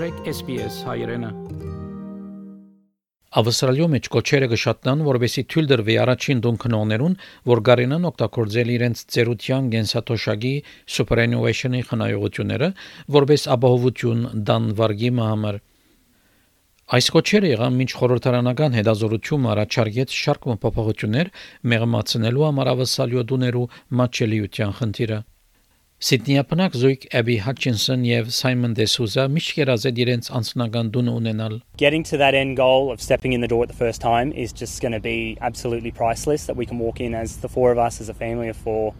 մտրեք 0.00 0.28
SPS 0.30 0.76
հայրենը 0.88 1.28
Ավստրալիո 3.40 3.88
մեջ 3.94 4.06
կոչերը 4.14 4.46
գշատնան, 4.52 5.02
որովհետեւ 5.04 5.44
թույլ 5.52 5.66
դրվի 5.72 5.96
առաջին 6.04 6.38
դունքնոներուն, 6.46 7.16
որ 7.50 7.60
գարենան 7.68 8.06
օգտագործել 8.08 8.70
իրենց 8.76 9.02
ծերության 9.12 9.68
գենսաթոշակի 9.74 10.52
superannuation-ի 10.96 11.82
խնայողությունները, 11.90 12.70
որպես 13.20 13.44
ապահովություն 13.56 14.22
դան 14.48 14.70
վարգի 14.80 15.10
համար։ 15.20 15.58
Այս 16.96 17.10
կոչերը 17.18 17.50
եղան 17.52 17.76
մինչ 17.82 17.90
խորհրդարանական 18.00 18.78
հետազորությունը 18.80 19.52
առաջարկեց 19.52 20.16
շարք 20.22 20.48
փոփոխություններ 20.64 21.34
մեղմացնելու 21.74 22.48
համար 22.48 22.72
ավսալիո 22.72 23.26
դուներու 23.34 23.68
մատչելիության 24.00 24.74
խնդիրը։ 24.80 25.20
Սիդնիապնակ 26.05 26.75
զույգ 26.77 27.05
Abby 27.17 27.35
Hutchinson 27.41 28.03
եւ 28.05 28.27
Simon 28.35 28.73
De 28.77 28.85
Souza 28.85 29.23
միշտ 29.31 29.53
կերազետ 29.57 30.01
իրենց 30.03 30.27
անձնական 30.37 30.91
դունը 30.93 31.13
ունենալ։ 31.19 31.55
Getting 31.81 32.03
to 32.09 32.19
that 32.21 32.35
end 32.35 32.57
goal 32.59 32.91
of 32.91 33.01
stepping 33.01 33.33
in 33.33 33.41
the 33.41 33.47
door 33.47 33.63
at 33.63 33.71
the 33.71 33.79
first 33.79 34.01
time 34.01 34.33
is 34.33 34.51
just 34.51 34.81
going 34.81 34.91
to 34.91 34.99
be 34.99 35.37
absolutely 35.41 35.91
priceless 35.91 36.45
that 36.45 36.59
we 36.59 36.67
can 36.67 36.77
walk 36.79 36.99
in 36.99 37.15
as 37.15 37.37
the 37.37 37.49
four 37.49 37.71
of 37.71 37.79
us 37.79 38.01
as 38.01 38.09
a 38.09 38.13
family 38.13 38.49
of 38.49 38.57
four. 38.57 38.93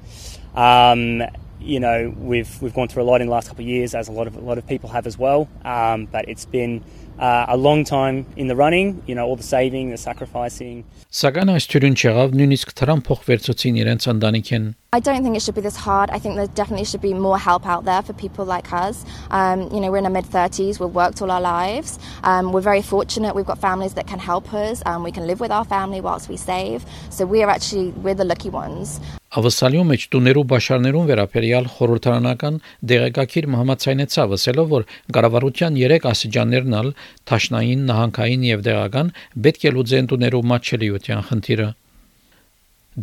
Um, 0.56 1.22
you 1.60 1.80
know, 1.80 2.14
we've 2.18 2.62
we've 2.62 2.74
gone 2.74 2.88
through 2.88 3.04
a 3.04 3.10
lot 3.10 3.22
in 3.22 3.28
the 3.28 3.34
last 3.34 3.48
couple 3.48 3.64
of 3.64 3.70
years 3.70 3.96
as 3.96 4.08
a 4.08 4.12
lot 4.12 4.28
of 4.28 4.36
a 4.36 4.42
lot 4.42 4.58
of 4.58 4.68
people 4.68 4.90
have 4.90 5.08
as 5.08 5.18
well. 5.18 5.48
Um, 5.64 6.06
but 6.06 6.28
it's 6.30 6.46
been 6.46 6.84
uh, 7.20 7.46
a 7.48 7.58
long 7.58 7.84
time 7.84 8.26
in 8.36 8.48
the 8.48 8.56
running, 8.56 9.02
you 9.08 9.16
know, 9.16 9.26
all 9.26 9.36
the 9.36 9.44
saving, 9.44 9.92
the 9.92 9.98
sacrificing. 9.98 10.84
Սակայն 11.16 11.52
այս 11.54 11.68
թյուրին 11.72 11.94
չեղավ 11.96 12.34
նույնիսկ 12.36 12.74
Թրամփ 12.80 13.06
փոխվերցուցին 13.08 13.78
իրենց 13.84 14.08
ընտանիքեն 14.14 14.74
I 14.96 15.00
don't 15.00 15.24
think 15.24 15.36
it 15.36 15.42
should 15.42 15.56
be 15.56 15.62
this 15.62 15.76
hard. 15.76 16.10
I 16.10 16.20
think 16.20 16.36
there 16.36 16.48
definitely 16.48 16.86
should 16.86 17.02
be 17.02 17.14
more 17.14 17.38
help 17.38 17.66
out 17.68 17.84
there 17.84 18.02
for 18.02 18.14
people 18.14 18.46
like 18.46 18.72
us. 18.72 19.04
Um, 19.30 19.64
you 19.74 19.82
know, 19.82 19.92
we're 19.92 19.98
in 19.98 20.06
our 20.06 20.12
mid 20.12 20.24
30s, 20.24 20.80
we've 20.80 20.96
worked 20.96 21.22
all 21.22 21.32
our 21.32 21.42
lives. 21.42 22.00
Um, 22.24 22.54
we're 22.54 22.62
very 22.62 22.82
fortunate, 22.82 23.36
we've 23.36 23.46
got 23.46 23.60
families 23.60 23.94
that 23.96 24.08
can 24.08 24.20
help 24.20 24.54
us. 24.54 24.82
Um, 24.86 25.04
we 25.04 25.12
can 25.12 25.28
live 25.28 25.42
with 25.42 25.52
our 25.52 25.66
family 25.66 26.00
whilst 26.00 26.30
we 26.30 26.38
save. 26.38 26.86
So 27.10 27.26
we 27.26 27.44
are 27.44 27.50
actually, 27.50 27.90
we're 27.92 28.16
the 28.16 28.24
lucky 28.24 28.50
ones. 28.50 29.02
Ավսալյու 29.31 29.83
մեջ 29.87 30.05
տուներու 30.11 30.43
բաշարներուն 30.51 31.05
վերաբերյալ 31.07 31.67
խորհրդարանական 31.71 32.55
դեղեկագիր 32.91 33.47
համացայնեցավ 33.59 34.33
ասելով 34.37 34.71
որ 34.73 34.87
կառավարության 35.15 35.77
3 35.79 36.09
ասիջաններն 36.11 36.73
ալ 36.79 36.89
Թաշնային, 37.31 37.85
Նահանգային 37.91 38.47
եւ 38.49 38.65
Դեղական 38.67 39.13
պետք 39.45 39.67
է 39.71 39.73
լուծեն 39.77 40.09
տուներու 40.11 40.41
մատչելիության 40.51 41.23
խնդիրը 41.29 41.69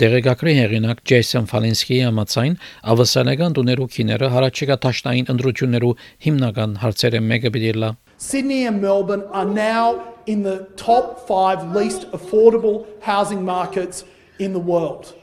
Դեղեկագրի 0.03 0.55
հեղինակ 0.57 0.99
Ջեյսոն 1.07 1.47
Ֆալինսկիի 1.47 2.01
համաձայն 2.07 2.57
ավսանական 2.91 3.55
տուներու 3.55 3.87
քիները 3.95 4.29
հարաճիգա 4.35 4.77
տաշնային 4.83 5.31
ընդրություններու 5.31 5.93
հիմնական 6.27 6.73
հարցերը 6.83 7.21
մեկը 7.29 7.53
պիտի 7.55 7.71
լա 7.85 7.93
Sydney 8.19 8.65
and 8.65 8.81
Melbourne 8.81 9.23
are 9.31 9.47
now 9.47 10.03
in 10.25 10.43
the 10.43 10.57
top 10.75 11.23
5 11.31 11.71
least 11.77 12.11
affordable 12.11 12.83
housing 13.07 13.45
markets 13.45 14.03
in 14.39 14.51
the 14.51 14.59
world. 14.73 15.13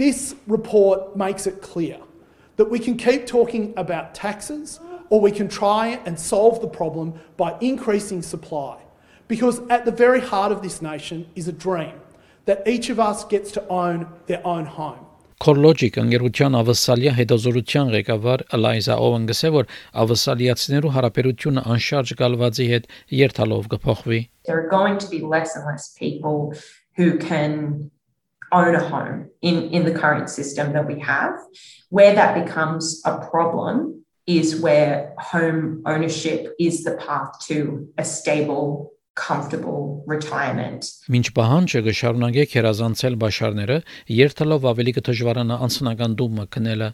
This 0.00 0.34
report 0.46 1.16
makes 1.16 1.46
it 1.46 1.62
clear 1.62 1.98
that 2.56 2.70
we 2.70 2.78
can 2.78 2.96
keep 2.96 3.26
talking 3.26 3.72
about 3.76 4.14
taxes 4.14 4.80
or 5.10 5.20
we 5.20 5.30
can 5.30 5.48
try 5.48 6.00
and 6.04 6.18
solve 6.18 6.60
the 6.60 6.68
problem 6.68 7.14
by 7.36 7.56
increasing 7.60 8.22
supply. 8.22 8.78
Because 9.28 9.60
at 9.70 9.84
the 9.84 9.90
very 9.90 10.20
heart 10.20 10.52
of 10.52 10.62
this 10.62 10.80
nation 10.82 11.26
is 11.34 11.48
a 11.48 11.52
dream 11.52 11.94
that 12.44 12.66
each 12.66 12.90
of 12.90 13.00
us 13.00 13.24
gets 13.24 13.50
to 13.52 13.68
own 13.68 14.06
their 14.26 14.44
own 14.46 14.66
home. 14.66 15.02
CoreLogic 15.44 15.98
ընկերության 16.00 16.54
ավսալիա 16.56 17.10
հետազորության 17.18 17.90
ղեկավար 17.92 18.44
Eliza 18.56 18.94
Owen 18.96 19.26
գսե 19.28 19.50
որ 19.52 19.66
ավսալիացիներու 20.02 20.92
հարաբերությունը 20.94 21.64
անշարժ 21.74 22.12
գալվածի 22.20 22.68
հետ 22.70 22.86
երթալով 23.18 23.68
կփոխվի 23.74 24.20
There 24.48 24.56
are 24.56 24.70
going 24.70 24.96
to 24.96 25.10
be 25.12 25.20
less 25.20 25.52
and 25.54 25.68
less 25.68 25.92
people 25.98 26.56
who 26.96 27.18
can 27.18 27.90
own 28.51 28.75
a 28.75 28.83
home 28.93 29.29
in 29.41 29.69
in 29.71 29.85
the 29.85 29.93
current 30.03 30.29
system 30.29 30.73
that 30.73 30.85
we 30.85 30.99
have 30.99 31.33
where 31.89 32.13
that 32.15 32.31
becomes 32.43 33.01
a 33.05 33.17
problem 33.31 34.03
is 34.27 34.61
where 34.61 35.13
home 35.17 35.81
ownership 35.85 36.53
is 36.59 36.83
the 36.83 36.95
path 37.05 37.31
to 37.47 37.87
a 37.97 38.05
stable 38.05 38.91
comfortable 39.15 40.03
retirement. 40.07 40.87
Մինչ 41.11 41.27
պահանջը 41.35 41.81
կշարունակեք 41.87 42.53
հերազանցել 42.57 43.17
բաշարները, 43.23 43.77
երթալով 44.21 44.67
ավելի 44.71 44.93
կդժվարանա 44.97 45.57
անձնական 45.67 46.15
դումը 46.21 46.45
կնելը։ 46.55 46.89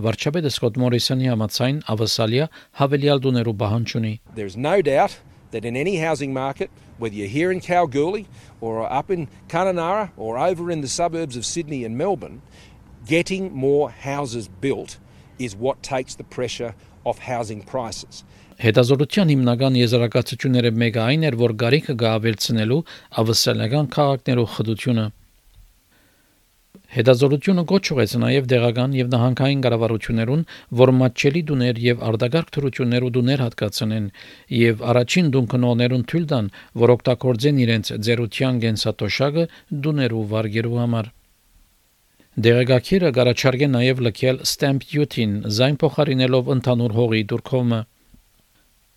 Վարչապետը 0.00 0.50
Սկոտ 0.56 0.78
Մորիսոնի 0.80 1.30
համաձայն 1.30 1.80
ավասալիա 1.94 2.46
հավելյալ 2.80 3.22
դուներու 3.26 3.56
բահանջ 3.62 3.96
ունի։ 4.00 4.14
There's 4.34 4.56
no 4.56 4.80
doubt 4.82 5.18
that 5.50 5.64
in 5.64 5.76
any 5.76 5.96
housing 5.96 6.32
market, 6.32 6.70
whether 6.98 7.14
you're 7.14 7.28
here 7.28 7.50
in 7.50 7.60
Kalgoorlie 7.60 8.26
or 8.60 8.90
up 8.90 9.10
in 9.10 9.28
Kununurra 9.48 10.10
or 10.16 10.38
over 10.38 10.70
in 10.70 10.80
the 10.80 10.88
suburbs 10.88 11.36
of 11.36 11.44
Sydney 11.46 11.84
and 11.84 11.96
Melbourne, 11.96 12.42
getting 13.06 13.52
more 13.52 13.90
houses 13.90 14.48
built 14.48 14.98
is 15.38 15.56
what 15.56 15.82
takes 15.82 16.14
the 16.14 16.24
pressure 16.24 16.74
off 17.04 17.18
housing 17.20 17.62
prices. 17.62 18.24
Հետազոտության 18.60 19.30
հիմնական 19.32 19.76
եզրակացությունները 19.80 20.70
մեկը 20.76 21.00
այն 21.00 21.22
էր, 21.30 21.36
որ 21.40 21.52
գարիքը 21.62 21.94
գավելցնելու 22.02 22.80
ավսալական 23.22 23.86
քաղաքներու 23.94 24.44
խդությունը 24.54 25.04
Հետազոտությունը 26.90 27.62
գոչ 27.70 27.82
ուղեց 27.94 28.12
նաև 28.18 28.46
դեղական 28.50 28.94
եւ 28.98 29.10
նահանգային 29.12 29.60
կառավարություններուն, 29.66 30.40
որ 30.80 30.90
մատչելի 31.00 31.42
դուներ 31.50 31.78
եւ 31.84 32.02
արտագարք 32.08 32.50
թրություններ 32.56 33.06
ու 33.06 33.12
դուներ 33.16 33.44
հատկացնեն 33.44 34.08
եւ 34.58 34.82
առաջին 34.90 35.30
դունքնոներուն 35.36 36.04
թույլ 36.10 36.26
տան, 36.32 36.50
որ 36.82 36.92
օգտագործեն 36.96 37.62
իրենց 37.66 37.92
ձերության 38.10 38.60
գենսատոշակը 38.66 39.46
դուներու 39.86 40.26
վարգերու 40.34 40.80
համար։ 40.82 41.14
Դեղեկակիրը 42.50 43.14
գարաչարգե 43.20 43.70
նաև 43.70 44.04
լքել 44.06 44.42
stamp 44.50 44.84
duty-ին, 44.90 45.32
զայն 45.60 45.78
փոխարինելով 45.82 46.52
ընդհանուր 46.58 46.98
հողի 46.98 47.22
դուրքոմը։ 47.30 47.80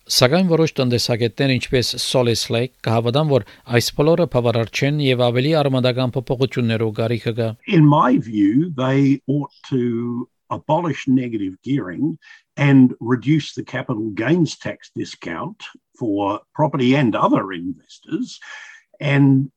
Սակայն 0.04 0.50
որոշ 0.50 0.72
տնտեսագետներ 0.76 1.52
ինչպես 1.54 1.90
Saul 1.96 2.28
Eslake 2.28 2.74
կհավատան, 2.84 3.28
որ 3.30 3.44
այս 3.72 3.86
բոլորը 3.96 4.26
եւ 5.00 5.20
ավելի 5.24 5.52
արմատական 5.56 6.10
կգա։ 6.12 7.56
In 7.66 7.86
my 7.86 8.18
view, 8.18 8.70
they 8.76 9.22
ought 9.26 9.54
to 9.70 10.28
abolish 10.50 11.08
negative 11.08 11.54
gearing 11.62 12.18
and 12.58 12.92
reduce 13.00 13.54
the 13.54 13.64
capital 13.64 14.10
gains 14.10 14.58
tax 14.58 14.90
discount 14.94 15.64
for 15.98 16.42
property 16.54 16.94
and 16.94 17.16
other 17.16 17.52
investors. 17.52 18.38
And 19.00 19.50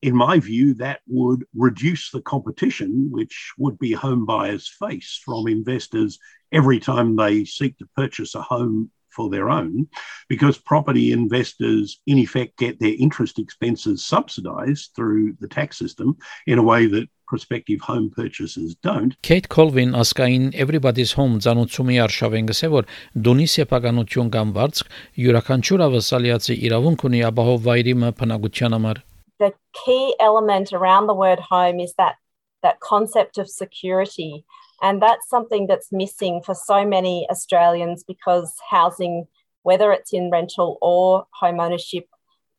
in 0.00 0.16
my 0.16 0.40
view, 0.40 0.72
that 0.80 1.00
would 1.08 1.44
reduce 1.54 2.10
the 2.10 2.22
competition 2.22 3.08
which 3.10 3.52
would 3.58 3.78
be 3.78 3.92
home 3.92 4.24
buyers 4.24 4.66
face 4.66 5.20
from 5.22 5.46
investors 5.46 6.18
every 6.52 6.80
time 6.80 7.16
they 7.16 7.44
seek 7.44 7.76
to 7.76 7.86
purchase 7.94 8.34
a 8.34 8.40
home 8.40 8.90
for 9.15 9.29
their 9.29 9.49
own 9.49 9.87
because 10.27 10.57
property 10.57 11.11
investors, 11.11 12.01
in 12.05 12.17
effect, 12.17 12.57
get 12.57 12.79
their 12.79 12.93
interest 12.99 13.39
expenses 13.39 14.05
subsidized 14.05 14.91
through 14.95 15.33
the 15.39 15.47
tax 15.47 15.77
system 15.77 16.17
in 16.45 16.59
a 16.59 16.63
way 16.63 16.85
that 16.85 17.07
prospective 17.27 17.81
home 17.81 18.11
purchasers 18.15 18.75
don't. 18.83 19.19
Kate 19.23 19.49
Colvin 19.49 19.93
ասկային 19.93 20.53
Everybody's 20.53 21.13
Home 21.17 21.39
ցանուցումի 21.39 21.97
արշավեն 22.03 22.49
գսե 22.51 22.69
որ 22.75 22.89
դունի 23.27 23.47
սեփականություն 23.55 24.29
կամ 24.35 24.51
վարձ 24.57 24.83
յուրաքանչյուր 25.23 25.85
ավասալիացի 25.87 26.57
իրավունք 26.69 27.07
ունի 27.09 27.23
ապահով 27.31 27.63
վայրի 27.69 27.95
մփնակության 28.03 28.77
համար. 28.77 29.01
The 29.39 29.51
key 29.73 30.15
element 30.19 30.71
around 30.71 31.07
the 31.07 31.17
word 31.17 31.39
home 31.39 31.79
is 31.79 31.95
that 31.97 32.21
that 32.61 32.79
concept 32.79 33.37
of 33.37 33.49
security 33.49 34.45
and 34.82 35.00
that's 35.00 35.28
something 35.28 35.66
that's 35.66 35.92
missing 35.92 36.42
for 36.44 36.54
so 36.54 36.86
many 36.86 37.26
Australians 37.30 38.04
because 38.06 38.54
housing, 38.70 39.26
whether 39.62 39.92
it's 39.92 40.12
in 40.12 40.30
rental 40.30 40.78
or 40.80 41.26
home 41.32 41.60
ownership, 41.60 42.06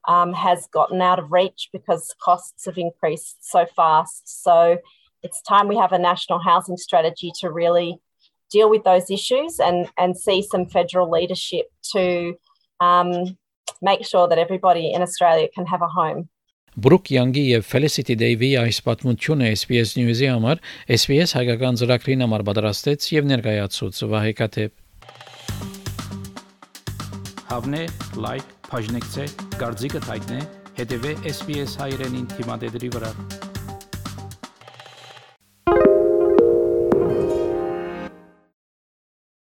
um, 0.07 0.33
has 0.33 0.67
gotten 0.71 1.01
out 1.01 1.19
of 1.19 1.31
reach 1.31 1.69
because 1.71 2.13
costs 2.23 2.65
have 2.65 2.77
increased 2.77 3.37
so 3.49 3.65
fast. 3.75 4.43
So 4.43 4.77
it's 5.23 5.41
time 5.41 5.67
we 5.67 5.77
have 5.77 5.91
a 5.91 5.99
national 5.99 6.39
housing 6.39 6.77
strategy 6.77 7.31
to 7.39 7.51
really 7.51 7.99
deal 8.51 8.69
with 8.69 8.83
those 8.83 9.09
issues 9.09 9.59
and, 9.59 9.89
and 9.97 10.17
see 10.17 10.41
some 10.41 10.65
federal 10.65 11.09
leadership 11.09 11.67
to 11.93 12.35
um, 12.79 13.37
make 13.81 14.05
sure 14.05 14.27
that 14.27 14.37
everybody 14.37 14.91
in 14.91 15.01
Australia 15.01 15.47
can 15.53 15.65
have 15.65 15.81
a 15.81 15.87
home. 15.87 16.29
Բրուկ 16.71 17.09
Յանգի 17.11 17.41
եւ 17.49 17.65
Felicity 17.67 18.15
Davey 18.15 18.53
այս 18.55 18.77
պատմությունը 18.85 19.49
SPS 19.57 19.91
News-ի 19.99 20.29
համար 20.31 20.61
SPS 20.95 21.35
հայկական 21.35 21.79
ծրագրին 21.81 22.23
համար 22.23 22.45
պատրաստեց 22.47 23.09
եւ 23.11 23.27
ներկայացուց 23.33 24.01
Վահե 24.13 24.31
Կաթեփ։ 24.39 24.73
Հավնե 27.51 27.85
լայք, 28.23 28.57
բաժնեկցե, 28.71 29.29
դարձիկը 29.59 30.05
թայտնե, 30.07 30.43
հետեւե 30.79 31.15
SPS 31.35 31.79
հայրենին 31.83 32.27
թիմադեդի 32.37 32.95
վրա։ 32.95 33.50